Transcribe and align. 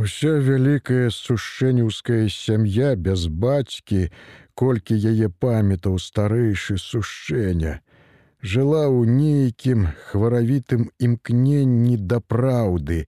Уся 0.00 0.30
вялікая 0.40 1.10
сушэнеўская 1.12 2.28
сям'я 2.32 2.92
без 3.06 3.26
бацькі, 3.42 4.06
колькі 4.60 4.96
яе 5.10 5.28
памятаў 5.44 5.98
старэйшы 6.04 6.76
сушэня, 6.80 7.72
жыла 8.52 8.86
ў 8.88 9.18
нейкім 9.18 9.84
хваравітым 10.06 10.88
імкненні 11.08 11.98
да 12.14 12.22
праўды 12.34 13.02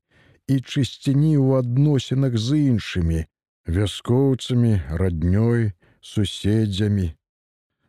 і 0.52 0.58
чысціні 0.60 1.32
ў 1.40 1.64
адносінах 1.64 2.36
з 2.36 2.60
іншымі, 2.74 3.24
вяскоўцамі, 3.64 4.76
раднёй, 4.92 5.72
суседзямі. 6.12 7.08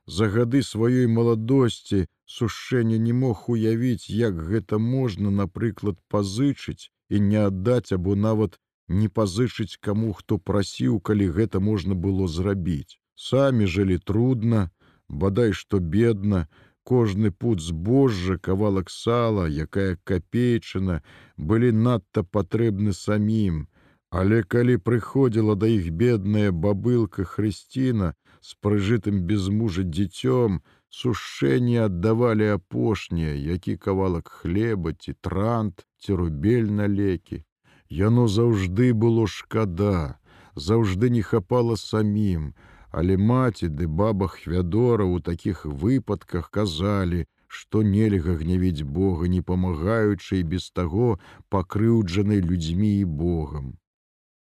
За 0.07 0.31
гады 0.31 0.63
сваёй 0.63 1.11
маладосці 1.19 2.05
сушэння 2.23 3.03
не 3.03 3.11
мог 3.11 3.51
уявіць, 3.51 4.07
як 4.07 4.43
гэта 4.47 4.79
можна, 4.79 5.37
напрыклад, 5.43 5.99
пазычыць 6.07 6.87
і 7.11 7.19
не 7.19 7.49
аддаць 7.51 7.91
або 7.91 8.15
нават 8.15 8.63
не 8.99 9.09
пазычыць 9.09 9.77
каму, 9.87 10.13
хто 10.13 10.37
прасіў, 10.37 10.99
калі 10.99 11.29
гэта 11.37 11.59
можна 11.59 11.95
было 11.95 12.27
зрабіць. 12.27 12.99
Самі 13.15 13.65
жылі 13.65 13.97
трудна, 13.97 14.69
бадай 15.09 15.53
што 15.53 15.79
бедна, 15.79 16.47
кожны 16.83 17.31
пут 17.31 17.61
збожжа, 17.61 18.37
кавалак 18.37 18.89
сала, 18.89 19.45
якая 19.47 19.97
капейчына, 20.03 21.01
былі 21.37 21.71
надта 21.71 22.23
патрэбны 22.23 22.93
самім. 22.93 23.67
Але 24.09 24.43
калі 24.43 24.77
прыходзіла 24.77 25.55
да 25.55 25.67
іх 25.73 25.89
бедная 26.01 26.51
бабылка 26.51 27.23
Хрысціна, 27.25 28.13
з 28.41 28.57
прыжытым 28.61 29.23
без 29.29 29.47
мужа 29.49 29.83
дзіцём, 29.87 30.59
сушэнне 30.89 31.79
аддавалі 31.85 32.49
апошнія, 32.59 33.33
які 33.33 33.77
кавалак 33.77 34.27
хлеба 34.27 34.93
ці 34.93 35.15
трант 35.21 35.87
ці 35.97 36.19
рубель 36.19 36.69
на 36.69 36.87
лекі. 36.87 37.43
Яно 37.89 38.27
заўжды 38.27 38.93
было 38.93 39.27
шкада, 39.27 40.19
заўжды 40.55 41.09
не 41.09 41.21
хапала 41.21 41.75
самім, 41.75 42.53
але 42.91 43.17
маці 43.17 43.69
ды 43.69 43.87
баба 43.87 44.27
хвядора 44.27 45.05
ў 45.05 45.21
такіх 45.21 45.65
выпадках 45.65 46.49
казалі, 46.49 47.25
што 47.47 47.83
нельга 47.83 48.33
гнявіць 48.41 48.87
Бога, 48.97 49.29
не 49.29 49.41
памагаючы 49.41 50.41
і 50.41 50.43
без 50.43 50.71
таго 50.71 51.19
пакрыўджанай 51.49 52.41
людзьмі 52.41 52.99
і 52.99 53.05
Богам. 53.05 53.77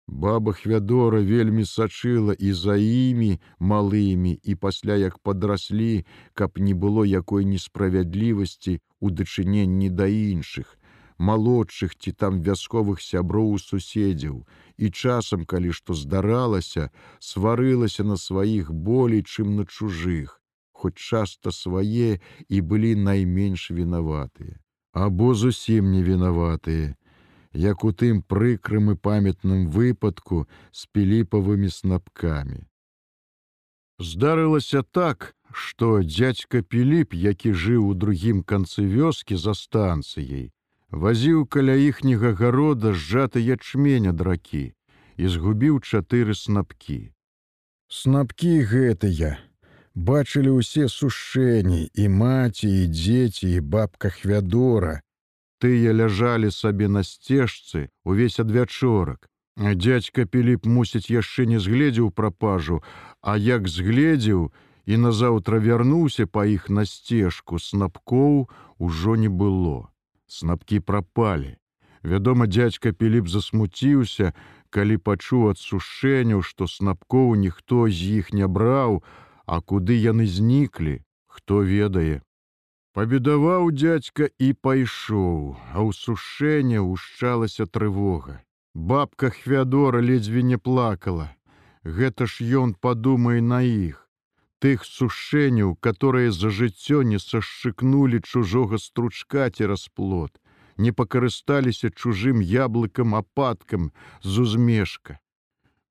Баба 0.09 0.53
Хвядора 0.53 1.20
вельмі 1.20 1.65
сачыла 1.65 2.35
і 2.35 2.53
за 2.53 2.77
імі 2.77 3.41
малымі 3.59 4.33
і 4.43 4.55
пасля 4.55 4.97
як 4.97 5.19
падраслі, 5.19 6.05
каб 6.35 6.59
не 6.59 6.75
было 6.75 7.05
якой 7.07 7.45
несправядлівасці 7.45 8.81
ў 9.01 9.07
дачыненні 9.20 9.89
да 9.91 10.07
іншых, 10.09 10.77
малодшых 11.28 11.95
ці 11.97 12.12
там 12.12 12.41
вясковых 12.47 13.03
сяброў 13.05 13.59
суседзяў. 13.62 14.42
І 14.77 14.91
часам, 14.91 15.45
калі 15.47 15.73
што 15.79 15.95
здаралася, 15.95 16.89
сварылася 17.20 18.05
на 18.05 18.17
сваіх 18.17 18.73
болей, 18.73 19.23
чым 19.23 19.55
на 19.56 19.64
чужых, 19.67 20.41
хоць 20.73 20.98
часта 20.98 21.55
свае 21.55 22.19
і 22.48 22.61
былі 22.61 22.97
найменш 22.97 23.70
вінаватыя, 23.70 24.59
або 24.92 25.34
зусім 25.34 25.92
не 25.92 26.03
вінаватыя 26.03 26.97
як 27.53 27.84
у 27.84 27.92
тым 27.92 28.23
прыкрым 28.23 28.92
і 28.92 28.97
памятным 28.97 29.69
выпадку 29.69 30.48
з 30.73 30.86
піліпавымі 30.92 31.69
снапкамі. 31.69 32.64
Здарылася 34.01 34.83
так, 34.83 35.36
што 35.53 36.01
дядзька 36.03 36.62
Піліп, 36.62 37.12
які 37.14 37.53
жыў 37.53 37.92
у 37.92 37.95
другім 37.95 38.42
канцы 38.42 38.83
вёскі 38.89 39.36
за 39.36 39.55
станцыяй, 39.55 40.51
вазіў 40.93 41.47
каля 41.47 41.75
іхняга 41.75 42.33
гарода 42.37 42.93
сжаты 42.93 43.41
ячменя 43.41 44.12
дракі 44.12 44.77
і 45.17 45.29
згубіў 45.29 45.81
чатыры 45.81 46.37
снапкі. 46.37 47.12
Снапкі 47.89 48.53
гэтыя 48.69 49.37
бачылі 49.95 50.57
ўсе 50.61 50.89
сушэнні 50.89 51.89
і 51.92 52.08
маці 52.08 52.69
і 52.69 52.86
дзеці 52.89 53.48
і 53.57 53.61
бабка 53.61 54.08
хвядора, 54.08 55.01
тыя 55.61 55.92
ляжалі 55.92 56.51
сабе 56.51 56.89
на 56.89 57.03
сцежцы 57.05 57.89
увесь 58.05 58.41
адвячорак. 58.41 59.29
Дядзька 59.57 60.24
Піліп 60.24 60.64
мусіць 60.64 61.13
яшчэ 61.13 61.45
не 61.45 61.61
згледзеў 61.61 62.11
прапажу, 62.11 62.80
а 63.20 63.36
як 63.36 63.69
згледзеў 63.69 64.48
і 64.86 64.97
назаўтра 64.97 65.61
вярнуўся 65.61 66.27
па 66.27 66.48
іх 66.48 66.69
на 66.73 66.89
сцежку 66.89 67.61
снапкоў 67.61 68.48
ужо 68.79 69.17
не 69.17 69.29
было. 69.29 69.92
Снапкі 70.33 70.81
прапалі. 70.81 71.57
Вядома, 72.03 72.47
дядзька 72.47 72.93
Піліп 72.93 73.29
засмуціўся, 73.29 74.33
калі 74.73 74.97
пачуў 74.97 75.51
ад 75.53 75.59
сушэнняў, 75.61 76.41
што 76.51 76.69
снапкоў 76.75 77.35
ніхто 77.37 77.85
з 77.93 78.17
іх 78.20 78.33
не 78.33 78.48
браў, 78.48 79.03
а 79.45 79.61
куды 79.61 79.98
яны 80.01 80.27
зніклі, 80.27 80.95
хто 81.29 81.61
ведае. 81.61 82.25
Пабедаваў 82.97 83.71
дядзька 83.85 84.33
і 84.47 84.48
пайшоў, 84.69 85.57
а 85.73 85.85
ў 85.85 85.92
сушэнне 86.01 86.81
ўшчалася 86.81 87.69
трывога. 87.69 88.41
Бабка 88.75 89.31
хвядора 89.37 90.01
ледзьве 90.01 90.42
не 90.42 90.57
плакала. 90.57 91.29
Гэта 91.85 92.25
ж 92.25 92.48
ён 92.65 92.73
падумае 92.73 93.41
на 93.45 93.61
іх. 93.61 94.02
Тых 94.62 94.84
сушэнняў, 94.84 95.74
которые 95.74 96.30
за 96.30 96.48
жыццё 96.55 97.02
не 97.02 97.18
сашчыкнулі 97.18 98.20
чужога 98.23 98.78
стручка 98.78 99.50
цераз 99.50 99.89
плот, 99.90 100.39
не 100.78 100.92
пакарысталіся 100.92 101.90
чужым 101.90 102.39
яблыкам 102.39 103.17
ападкам 103.18 103.90
з 104.23 104.46
узмешка. 104.46 105.18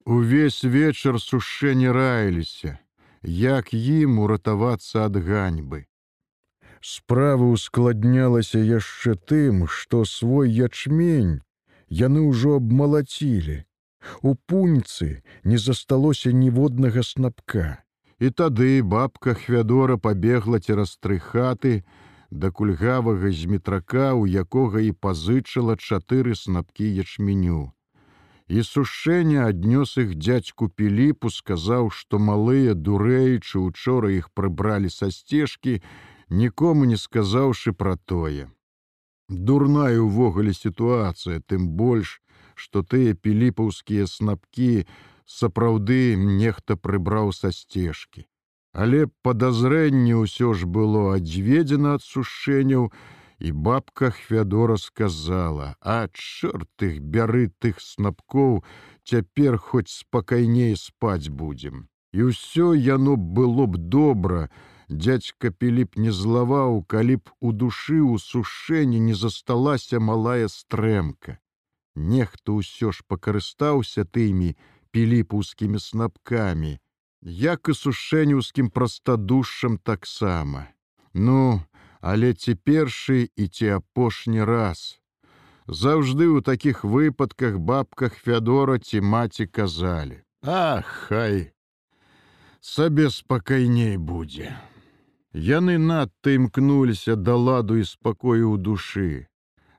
Увесь 0.05 0.63
вечар 0.63 1.19
сушэнне 1.19 1.91
раіліся, 1.91 2.79
як 3.21 3.73
ім 3.73 4.23
уратавацца 4.23 5.03
ад 5.11 5.19
ганьбы. 5.19 5.83
Справа 6.79 7.51
ускладнялася 7.51 8.63
яшчэ 8.63 9.19
тым, 9.19 9.67
што 9.67 10.05
свой 10.05 10.49
ячмень 10.49 11.43
яны 11.91 12.23
ўжо 12.31 12.55
абмалацілі. 12.63 13.61
У 14.23 14.33
пуньцы 14.33 15.23
не 15.43 15.57
засталося 15.57 16.31
ніводнага 16.31 17.03
снапка. 17.03 17.83
І 18.21 18.29
тады 18.29 18.83
бабка 18.85 19.33
хвядора 19.33 19.97
пабегла 19.97 20.59
цераз 20.61 20.93
тры 21.01 21.17
хаты 21.17 21.81
да 22.29 22.51
кульгавага 22.51 23.31
зметрака, 23.33 24.13
у 24.13 24.29
якога 24.29 24.81
і 24.85 24.91
пазычыла 24.93 25.75
чатыры 25.75 26.37
снапкі 26.37 26.85
ячменю. 26.85 27.73
І 28.47 28.63
сушэнне 28.67 29.41
аднёс 29.41 29.97
іх 29.97 30.13
дзядзьку 30.15 30.69
піліпу, 30.69 31.33
сказаў, 31.33 31.89
што 31.89 32.19
малыя 32.19 32.77
дурэйчы 32.77 33.59
учора 33.59 34.13
іх 34.13 34.29
прыбралі 34.38 34.93
са 34.93 35.09
сцежкі, 35.11 35.81
нікому 36.29 36.85
не 36.85 36.97
сказаўшы 37.01 37.73
пра 37.73 37.97
тое. 38.05 38.47
Дурная 39.29 39.97
ўвогуле 39.97 40.53
сітуацыя, 40.53 41.41
тым 41.41 41.73
больш, 41.79 42.21
што 42.55 42.83
тыя 42.83 43.15
піліпаўскія 43.15 44.05
снапкі 44.05 44.85
сапраўды 45.31 46.16
нехта 46.18 46.75
прыбраў 46.75 47.31
са 47.38 47.52
сцежкі. 47.56 48.28
Але 48.74 49.08
падазрэнне 49.24 50.16
ўсё 50.16 50.53
ж 50.56 50.68
было 50.78 51.16
адведзена 51.16 51.96
ад 52.00 52.03
сушэнняў, 52.08 52.92
і 53.42 53.52
бабка 53.52 54.12
Хвядора 54.12 54.78
сказала: 54.78 55.75
«А 55.81 56.08
чорт 56.14 56.84
их 56.88 57.02
бяры 57.02 57.50
тых 57.59 57.81
снапкоў, 57.81 58.64
цяпер 59.03 59.58
хоць 59.58 59.90
спакайней 59.90 60.75
спаць 60.78 61.28
будзем. 61.30 61.88
І 62.13 62.30
ўсё 62.30 62.74
яно 62.74 63.16
было 63.16 63.66
б 63.66 63.78
добра, 63.78 64.50
Дядзька 64.92 65.52
Піліп 65.52 65.96
не 65.96 66.12
злаваў, 66.12 66.84
калі 66.84 67.16
б 67.24 67.31
у 67.40 67.52
душы 67.56 68.03
ў 68.03 68.19
сушэнні 68.19 69.00
не 69.00 69.16
засталася 69.16 70.03
малая 70.03 70.52
стрэмка. 70.52 71.40
Нехто 71.96 72.59
ўсё 72.59 72.92
ж 72.92 73.07
пакарыстаўся 73.07 74.04
тымі 74.04 74.51
піліпаўскімі 74.91 75.79
снапкамі, 75.79 76.79
як 77.21 77.69
і 77.69 77.73
сушэнюўскім 77.73 78.69
прастадушшам 78.69 79.77
таксама. 79.77 80.67
Ну, 81.13 81.61
але 82.01 82.33
ці 82.33 82.55
першы 82.55 83.29
і 83.35 83.47
ці 83.47 83.67
апошні 83.77 84.43
раз. 84.43 84.99
Заўжды 85.67 86.27
ў 86.27 86.41
такіх 86.41 86.83
выпадках 86.83 87.57
бабках 87.59 88.17
Фядора 88.17 88.79
ці 88.79 89.01
маці 89.01 89.45
казалі: 89.47 90.23
«Ах, 90.43 90.85
хай! 90.85 91.53
Сабе 92.59 93.09
спакайней 93.09 93.97
будзе. 93.97 94.53
Яны 95.33 95.77
надта 95.77 96.35
імкнуліся 96.35 97.15
да 97.15 97.35
ладу 97.35 97.77
і 97.77 97.85
спакою 97.85 98.53
ў 98.53 98.57
душы. 98.57 99.31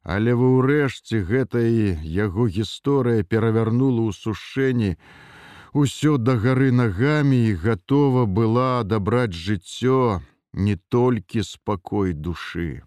Але 0.02 0.34
ва 0.34 0.48
ўрэшце 0.58 1.22
гэтая 1.26 1.98
яго 2.02 2.46
гісторыя 2.50 3.22
перавярнула 3.22 4.08
ў 4.08 4.12
сушэнні 4.18 4.96
усё 5.72 6.18
да 6.18 6.34
гары 6.36 6.70
нагамі 6.74 7.38
і 7.48 7.54
гатова 7.54 8.26
была 8.26 8.80
адабраць 8.80 9.32
жыццё 9.32 10.20
не 10.52 10.76
толькі 10.76 11.46
спакой 11.46 12.12
душы. 12.12 12.82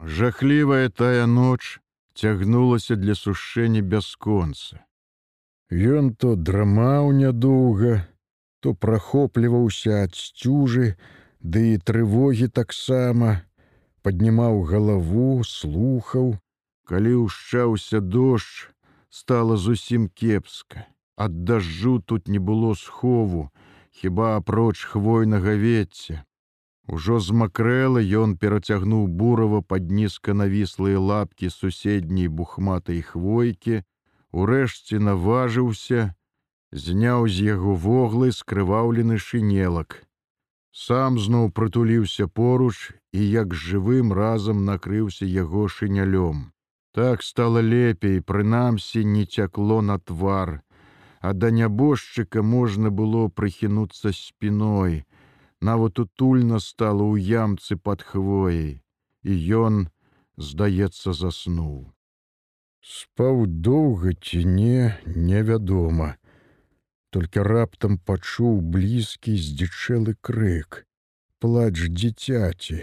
Жахлівая 0.00 0.88
тая 0.88 1.26
ноч 1.26 1.78
цягнулася 2.14 2.96
для 2.96 3.14
сушэння 3.14 3.80
бясконца. 3.80 4.82
Ён 5.70 6.14
то 6.18 6.34
драмаў 6.34 7.12
нядоўга, 7.14 8.08
то 8.60 8.74
прахопліваўся 8.74 10.02
ад 10.04 10.18
сцюжы, 10.18 10.96
ды 11.40 11.74
і 11.74 11.78
трывогі 11.78 12.48
таксама, 12.48 13.46
паднімаў 14.02 14.62
галаву, 14.70 15.42
слухаў, 15.44 16.38
калі 16.88 17.12
ўшчаўся 17.26 18.00
дождж, 18.00 18.70
стала 19.10 19.56
зусім 19.56 20.08
кепска. 20.08 20.86
Ад 21.16 21.44
дажджу 21.44 22.00
тут 22.00 22.28
не 22.28 22.38
было 22.38 22.74
схову, 22.74 23.50
хіба 23.90 24.36
апроч 24.36 24.84
хвойнага 24.84 25.54
вецця. 25.60 26.24
Ужо 26.88 27.20
змакрэла 27.22 28.00
ён 28.02 28.34
перацягнуў 28.40 29.06
бурава 29.06 29.60
пад 29.62 29.90
нізка 29.94 30.34
навіслыя 30.34 30.98
лапкі 30.98 31.50
суседняй 31.54 32.26
бухматай 32.26 33.02
хвойкі, 33.02 33.82
урэшце 34.32 34.98
наважыўся, 34.98 36.14
зняў 36.72 37.28
з 37.28 37.46
яго 37.54 37.74
воглы 37.74 38.32
скрываўлены 38.32 39.18
шынелак. 39.18 40.02
Сам 40.72 41.18
зноў 41.18 41.50
прытуліўся 41.50 42.26
поруч 42.28 42.94
і 43.12 43.26
як 43.30 43.54
жывым 43.54 44.12
разам 44.12 44.64
накрыўся 44.64 45.26
яго 45.26 45.66
шынялём. 45.66 46.52
Так 46.94 47.22
стала 47.22 47.60
лепей, 47.60 48.20
прынамсі 48.20 49.04
не 49.04 49.26
цякло 49.26 49.80
на 49.82 49.98
твар, 49.98 50.62
а 51.20 51.32
да 51.32 51.50
нябожчыка 51.50 52.42
можна 52.42 52.90
было 52.90 53.28
прыхінуцца 53.28 54.12
спіной. 54.12 55.04
Нават 55.60 55.98
утульна 55.98 56.58
стала 56.58 57.02
ў 57.02 57.20
ямцы 57.20 57.76
пад 57.76 58.02
хвояй, 58.02 58.82
і 59.22 59.32
ён, 59.60 59.88
здаецца, 60.38 61.12
заснуў. 61.12 61.92
Спаў 62.80 63.44
доўга 63.46 64.14
ці 64.14 64.44
не, 64.46 64.96
невядома. 65.04 66.16
Толькі 67.10 67.42
раптам 67.42 67.98
пачуў 67.98 68.60
блізкі 68.74 69.32
здзічэлы 69.34 70.14
крык. 70.22 70.84
Плач 71.42 71.74
дзіцяці. 71.74 72.78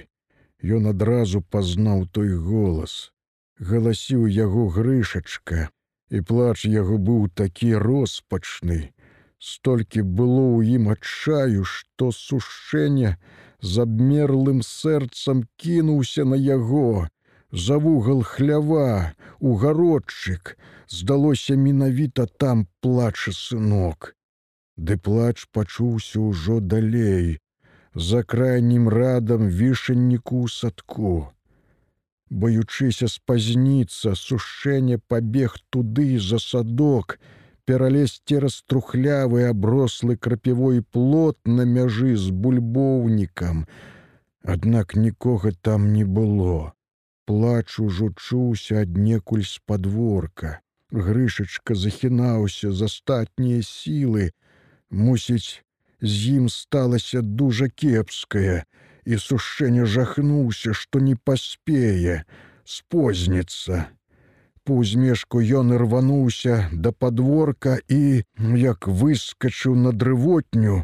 Ён 0.78 0.90
адразу 0.92 1.42
пазнаў 1.56 2.08
той 2.12 2.36
голас. 2.36 3.14
Галасіў 3.60 4.28
яго 4.28 4.68
грышачка, 4.68 5.70
і 6.10 6.22
плач 6.22 6.66
яго 6.66 6.98
быў 6.98 7.30
такі 7.42 7.72
роспачны. 7.84 8.92
Столькі 9.40 10.02
было 10.02 10.44
ў 10.58 10.76
ім 10.76 10.92
адчаю, 10.98 11.64
што 11.64 12.12
сушэнне 12.12 13.16
з 13.62 13.86
абмерлым 13.86 14.60
сэрцам 14.62 15.46
кінуўся 15.56 16.26
на 16.26 16.36
яго. 16.36 17.08
За 17.52 17.80
вугал 17.80 18.28
хлява, 18.28 19.14
у 19.40 19.56
гародчык, 19.56 20.58
здалося 20.90 21.56
менавіта 21.56 22.28
там 22.28 22.68
плача 22.82 23.32
сынок. 23.32 24.17
Ды 24.78 24.98
плач 24.98 25.48
пачуўся 25.52 26.22
ўжо 26.22 26.60
далей, 26.62 27.40
за 27.96 28.22
крайнім 28.24 28.88
радам 28.90 29.48
вішанніку 29.50 30.46
ў 30.46 30.54
садку. 30.54 31.34
Баючыся 32.30 33.08
спазніцца, 33.08 34.14
сушэнне 34.14 35.00
пабег 35.00 35.58
туды 35.74 36.20
за 36.20 36.38
садок, 36.44 37.18
пералезці 37.66 38.40
раструхлявы 38.44 39.44
аброслы 39.50 40.16
крапівой 40.16 40.84
плот 40.84 41.40
на 41.46 41.66
мяжы 41.66 42.16
з 42.16 42.30
бульбоўнікам. 42.30 43.66
Аднак 44.44 44.96
нікога 44.96 45.52
там 45.62 45.92
не 45.94 46.06
было. 46.06 46.74
Плач 47.26 47.80
ужо 47.80 48.14
чуўся 48.16 48.84
аднекуль 48.86 49.44
з 49.44 49.60
падворка. 49.66 50.60
Грышачка 50.92 51.76
захінаўся 51.76 52.72
з 52.72 52.88
астатнія 52.88 53.64
сілы, 53.64 54.32
Мусіць, 54.92 55.64
з 56.02 56.40
ім 56.40 56.50
сталася 56.50 57.22
дужа 57.22 57.68
кепская, 57.70 58.64
і 59.06 59.18
сушэнне 59.18 59.86
жахнуўся, 59.86 60.74
што 60.74 61.00
не 61.00 61.16
паспее, 61.16 62.24
спозніцца. 62.64 63.88
По 64.64 64.84
ўзмешку 64.84 65.40
ён 65.40 65.72
рвануўся 65.80 66.68
да 66.74 66.92
падворка 66.92 67.80
і, 67.88 68.24
як 68.60 68.88
выскачыў 68.88 69.76
на 69.76 69.92
дрывотню, 69.92 70.84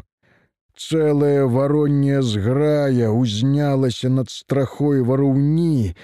цэлая 0.76 1.44
варонняя 1.44 2.22
зграя 2.22 3.10
узнялася 3.10 4.08
над 4.08 4.30
страхой 4.30 5.02
вараўні, 5.02 5.94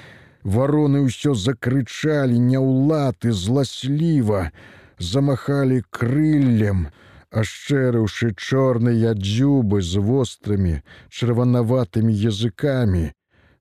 Вароны 0.43 1.05
ўсё 1.05 1.35
закрычалі 1.37 2.39
няўлаты 2.41 3.33
зласліва, 3.33 4.51
замахалі 4.97 5.83
крыллем, 5.93 6.89
ашчэрыўшы 7.31 8.35
чорныя 8.35 9.15
дзюбы 9.15 9.81
з 9.83 10.03
вострымі 10.03 10.75
чырванаватымі 11.09 12.13
языкамі. 12.13 13.13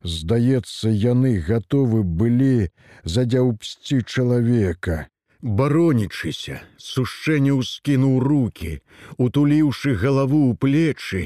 Здаецца, 0.03 0.89
яны 0.89 1.37
гатовы 1.43 2.03
былі 2.03 2.71
задзяўпсці 3.03 4.01
чалавека. 4.03 5.07
Баронічыся, 5.41 6.59
сушэнне 6.77 7.55
ўскінуў 7.55 8.19
руки, 8.19 8.79
утуліўшы 9.17 9.95
галаву 9.95 10.51
ў 10.51 10.55
плечы, 10.59 11.23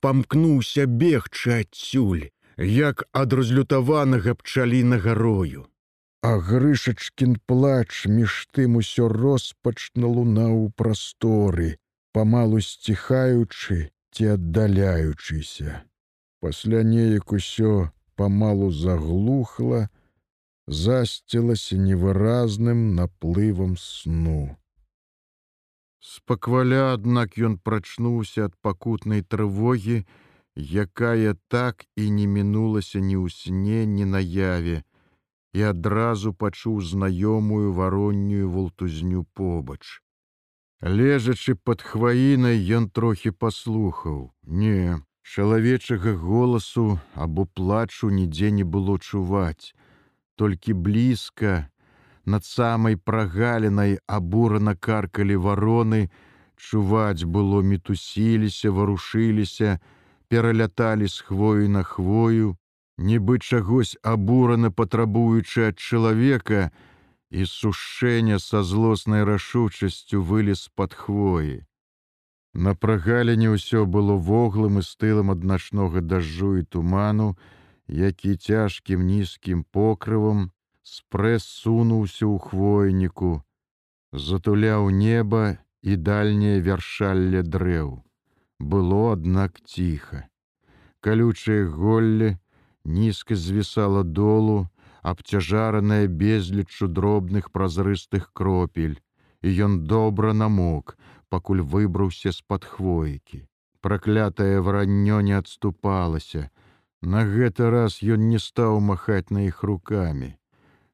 памкнуўся 0.00 0.86
бегчы 0.86 1.62
адсюль, 1.62 2.30
як 2.58 3.06
ад 3.12 3.32
разлютаванага 3.32 4.34
пчаліна 4.34 4.98
гарою. 4.98 5.66
А 6.22 6.38
грышачкін 6.38 7.38
плач 7.46 8.06
між 8.06 8.46
тым 8.54 8.78
усё 8.82 9.08
роспачна 9.10 10.06
лунаў 10.06 10.54
у 10.66 10.70
прасторы, 10.70 11.78
памалу 12.16 12.62
сціхаючы 12.64 13.74
ці 14.16 14.24
аддаляючыся. 14.34 15.82
Пасля 16.40 16.80
неяк 16.80 17.32
усё 17.38 17.72
памалу 18.16 18.68
заглухла, 18.72 19.80
засцілася 20.66 21.76
невыразным 21.76 22.80
наплывам 23.00 23.76
сну. 23.76 24.56
Спакваля, 26.00 26.80
аднак 26.94 27.36
ён 27.36 27.58
прачнуўся 27.60 28.48
ад 28.48 28.56
пакутнай 28.64 29.20
трывогі, 29.20 29.98
якая 30.56 31.36
так 31.52 31.84
і 32.00 32.08
не 32.16 32.24
мінулася 32.38 33.04
ні 33.04 33.20
ў 33.20 33.28
сне, 33.28 33.84
ні 33.84 34.08
наяве, 34.16 34.80
і 35.52 35.68
адразу 35.74 36.32
пачуў 36.32 36.80
знаёмую 36.80 37.76
вароннюю 37.76 38.48
вултузню 38.56 39.28
побач. 39.36 40.05
Лежачы 40.82 41.54
пад 41.54 41.80
хваінай, 41.80 42.60
ён 42.60 42.90
трохі 42.90 43.30
паслухаў: 43.30 44.32
Не, 44.44 45.00
чалавечага 45.22 46.12
голасу 46.12 47.00
або 47.14 47.46
плачу 47.46 48.10
нідзе 48.10 48.50
не 48.50 48.64
было 48.64 48.98
чуваць. 48.98 49.72
Толькі 50.36 50.74
блізка, 50.74 51.68
над 52.26 52.44
самай 52.44 52.96
прагалінай 52.96 53.98
абурана 54.06 54.74
каркалі 54.76 55.36
вароны, 55.36 56.10
чуваць 56.56 57.24
было 57.24 57.62
мітусіліся, 57.62 58.70
варушыліся, 58.70 59.80
пераляталі 60.28 61.08
з 61.08 61.20
хвою 61.20 61.68
на 61.68 61.82
хвою, 61.82 62.56
нібы 62.98 63.38
чагось 63.38 63.96
абурана 64.02 64.70
патрабуючы 64.70 65.68
ад 65.72 65.78
чалавека, 65.78 66.70
і 67.30 67.46
сушэння 67.46 68.38
са 68.38 68.62
злоснай 68.62 69.24
рашучасцю 69.24 70.22
вылез 70.22 70.68
пад 70.74 70.94
хвоі. 70.94 71.66
На 72.54 72.72
прагаліне 72.74 73.52
ўсё 73.52 73.84
было 73.84 74.16
воглым 74.16 74.78
і 74.80 74.82
стылым 74.82 75.32
ад 75.34 75.42
начнога 75.44 76.00
дажджу 76.00 76.56
і 76.60 76.62
туману, 76.62 77.36
які 77.88 78.36
цяжкім 78.36 79.04
нізкім 79.06 79.64
покрывам 79.76 80.50
спрэс 80.82 81.44
сунуўся 81.44 82.24
ў 82.24 82.38
хвойніку, 82.38 83.42
затуляў 84.12 84.88
неба 84.90 85.58
і 85.82 85.96
дальняе 85.96 86.62
вяршалле 86.62 87.42
дрэў. 87.42 88.02
Было, 88.58 89.12
аднак 89.12 89.60
ціха. 89.60 90.24
Калючае 91.04 91.66
голле 91.66 92.38
нізка 92.84 93.36
звісала 93.36 94.02
долу, 94.02 94.68
абцяжараная 95.06 96.06
безліччу 96.20 96.88
дробных 96.88 97.52
празрыстых 97.54 98.30
кропель, 98.32 98.98
і 99.42 99.48
ён 99.66 99.74
добра 99.86 100.32
намок, 100.34 100.96
пакуль 101.30 101.62
выбраўся 101.62 102.32
з-пад 102.34 102.64
хвойкі. 102.64 103.46
Праклятае 103.86 104.58
вараннё 104.66 105.20
не 105.28 105.36
адступалася. 105.38 106.50
На 107.02 107.22
гэты 107.22 107.70
раз 107.70 108.00
ён 108.02 108.26
не 108.30 108.40
стаў 108.42 108.80
махаць 108.86 109.30
на 109.30 109.46
іх 109.46 109.62
рукамі. 109.70 110.30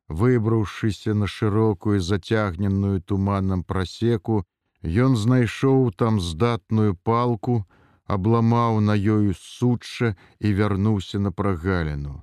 Выбраўшыся 0.09 1.15
на 1.15 1.27
шырокую 1.35 2.01
зацягненую 2.09 3.01
туманам 3.01 3.63
прасеку, 3.65 4.45
ён 4.85 5.17
знайшоў 5.17 5.89
там 5.97 6.21
здатную 6.21 6.99
палку, 7.11 7.65
абламаў 8.05 8.85
на 8.91 8.99
ёю 9.15 9.33
сучча 9.41 10.13
і 10.39 10.53
вярнуўся 10.61 11.23
на 11.23 11.33
прагаліну. 11.33 12.21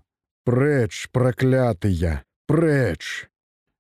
Прэч, 0.50 1.10
праклятыя, 1.14 2.26
прэч! 2.50 3.30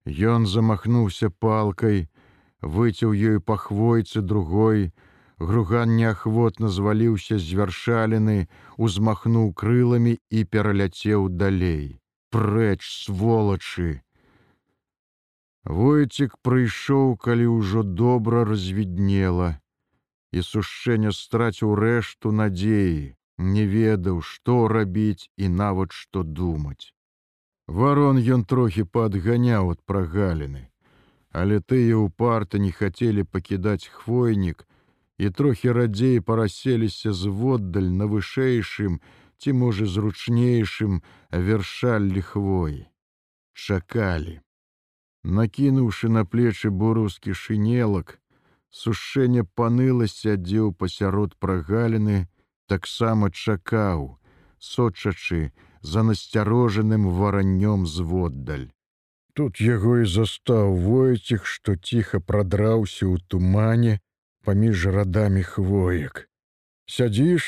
Ён 0.05 0.45
замахнуўся 0.45 1.29
палкай, 1.33 2.13
выцеў 2.61 3.15
ёю 3.29 3.41
па 3.41 3.57
хвойцы 3.57 4.21
другой, 4.21 4.93
Груган 5.39 5.95
неахвотна 5.95 6.69
зваліўся 6.69 7.39
з 7.41 7.57
вяршаліны, 7.57 8.37
узмахнуў 8.77 9.49
крыламі 9.63 10.13
і 10.29 10.45
пераляцеў 10.45 11.25
далей. 11.41 11.97
Прэч 12.29 12.85
сволачы. 12.85 14.05
Войцік 15.65 16.37
прыйшоў, 16.45 17.17
калі 17.17 17.49
ўжо 17.57 17.81
добра 17.81 18.45
развіднела, 18.45 19.55
і 20.29 20.45
сушэнне 20.45 21.17
страціў 21.17 21.73
рэшту 21.81 22.29
надзеі, 22.29 23.17
не 23.39 23.65
ведаў, 23.65 24.21
што 24.21 24.67
рабіць 24.67 25.29
і 25.37 25.49
нават 25.49 25.95
што 25.95 26.23
думаць. 26.23 26.93
Варон 27.67 28.19
ён 28.19 28.43
трохі 28.43 28.83
падганяў 28.83 29.71
ад 29.75 29.81
прагаліны, 29.85 30.67
але 31.31 31.59
тыя 31.59 31.97
ўпарта 31.97 32.59
не 32.59 32.71
хацелі 32.71 33.23
пакідаць 33.23 33.87
хвойнік, 33.87 34.65
і 35.19 35.29
трохі 35.29 35.71
радзей 35.71 36.21
параселіся 36.21 37.13
зводдаль 37.13 37.91
на 38.01 38.07
вышэйшым 38.11 39.01
ці 39.39 39.53
можа 39.61 39.87
зручнейшым 39.95 41.01
вяршаллі 41.47 42.23
хвоі 42.29 42.79
чакалі 43.65 44.35
накінуўшы 45.39 46.11
на 46.15 46.23
плечы 46.33 46.71
бурускі 46.81 47.35
шынелак 47.41 48.15
сушэнне 48.81 49.43
панылася 49.59 50.35
адзеў 50.39 50.71
пасярод 50.83 51.35
прагаліны 51.45 52.19
таксама 52.73 53.31
чакаў 53.45 54.09
сочачы 54.71 55.41
за 55.93 56.03
насцярожаным 56.09 57.07
вараннём 57.21 57.87
зводдаль 57.95 58.67
тут 59.39 59.61
яго 59.63 59.91
і 60.03 60.05
застаў 60.11 60.73
войціх 60.85 61.45
што 61.49 61.75
ціха 61.89 62.19
прадраўся 62.31 63.05
ў 63.07 63.23
тумане 63.31 63.93
паміж 64.43 64.87
радамі 64.95 65.43
хвоек. 65.47 66.27
Сядзіш, 66.95 67.45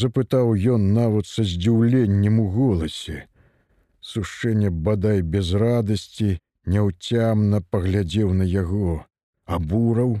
запытаў 0.00 0.50
ён 0.74 0.88
нават 0.96 1.30
са 1.30 1.44
здзіўленнем 1.50 2.40
у 2.40 2.48
голасе. 2.56 3.28
Сушэнне 4.00 4.74
бадай 4.88 5.22
без 5.22 5.52
радасці 5.64 6.38
няўцямна 6.66 7.62
паглядзеў 7.70 8.34
на 8.42 8.48
яго, 8.48 8.98
абураў. 9.46 10.18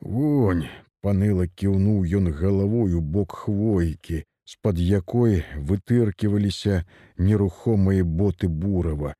Вонь, 0.00 0.64
паныла 1.02 1.46
кіўнуў 1.46 2.06
ён 2.18 2.32
галавой 2.40 2.94
у 2.94 3.00
бок 3.00 3.36
хвойкі, 3.42 4.24
з-пад 4.46 4.78
якой 4.78 5.42
вытырківаліся 5.56 6.84
нерухомыя 7.18 8.04
боты 8.04 8.48
бурава. 8.48 9.14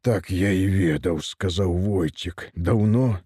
Так 0.00 0.30
я 0.30 0.52
і 0.52 0.66
ведаў, 0.72 1.20
сказаў 1.20 1.72
войцік, 1.76 2.48
даўно, 2.54 3.20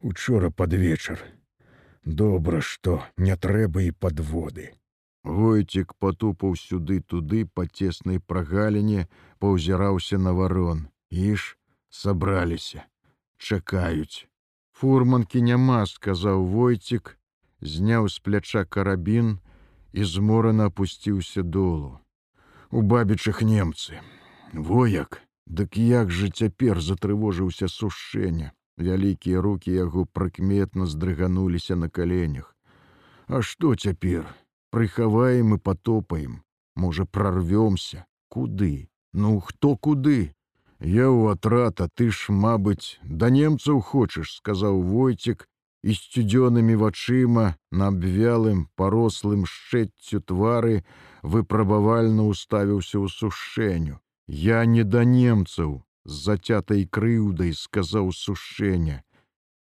учора 0.00 0.50
пад 0.50 0.74
вечар. 0.74 1.24
Добра, 2.04 2.60
што 2.60 3.02
не 3.16 3.34
трэба 3.36 3.82
і 3.82 3.90
падводы. 3.90 4.70
Войцік 5.24 5.94
патупаў 5.98 6.54
сюды 6.56 7.00
туды 7.00 7.44
па 7.44 7.66
цеснай 7.66 8.20
прагаліне, 8.20 9.08
паўзіраўся 9.38 10.18
на 10.18 10.32
варон. 10.32 10.86
Іш 11.10 11.58
сабраліся, 11.90 12.86
чакаюць. 13.36 14.27
Фурманкі 14.78 15.40
няма, 15.42 15.86
сказаў 15.90 16.44
войцік, 16.46 17.16
зняў 17.60 18.04
з 18.14 18.20
пляча 18.22 18.62
карабін 18.64 19.38
і 19.92 20.04
зморана 20.04 20.68
апусціўся 20.70 21.42
долу. 21.42 21.98
У 22.70 22.82
бабічых 22.82 23.42
немцы. 23.42 23.98
Вояк, 24.52 25.18
дык 25.46 25.74
як 25.82 26.14
жа 26.14 26.30
цяпер 26.30 26.78
затрывожыўся 26.78 27.66
сушэння. 27.66 28.52
Вялікія 28.78 29.42
руки 29.42 29.74
яго 29.74 30.06
прыкметна 30.06 30.86
здрыгануліся 30.86 31.74
на 31.74 31.90
каленях. 31.90 32.54
А 33.26 33.42
што 33.42 33.74
цяпер? 33.74 34.30
Прыхаваем 34.70 35.54
і 35.54 35.58
потопаем, 35.58 36.42
можа 36.76 37.04
прорвёмся, 37.04 38.06
куды? 38.28 38.90
Ну 39.12 39.40
хто 39.40 39.74
куды? 39.76 40.37
Я 40.80 41.10
ў 41.10 41.34
атрата, 41.34 41.88
ты 41.90 42.10
ж, 42.10 42.30
мабыць, 42.30 42.98
да 43.02 43.30
немцаў 43.34 43.80
хочаш, 43.82 44.38
сказаў 44.38 44.82
войцік 44.82 45.48
і 45.82 45.94
сцюдзёнымі 45.94 46.78
вачыма 46.78 47.58
на 47.70 47.88
абвялым 47.90 48.68
парослым 48.78 49.42
шчэццю 49.46 50.22
твары 50.22 50.84
выпрабавальна 51.22 52.30
ўставіўся 52.30 53.02
ў 53.02 53.06
сушэню. 53.10 53.98
Я 54.28 54.62
не 54.66 54.84
да 54.84 55.02
немцаў, 55.02 55.82
з 56.04 56.14
зацятай 56.24 56.86
крыўдай 56.86 57.52
сказаў 57.58 58.12
сушэння: 58.12 59.02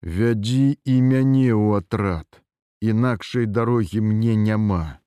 Вядзі 0.02 0.80
і 0.86 0.96
мяне 1.02 1.52
ў 1.52 1.84
атрад, 1.84 2.40
інакшай 2.80 3.46
дарогі 3.46 4.00
мне 4.00 4.36
няма. 4.36 5.04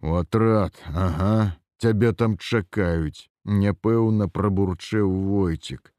У 0.00 0.16
атрад, 0.16 0.72
ага, 0.88 1.60
цябе 1.78 2.12
там 2.12 2.38
чакаюць, 2.38 3.28
няпэўна 3.44 4.28
прабурчэў 4.28 5.10
войцік. 5.10 5.93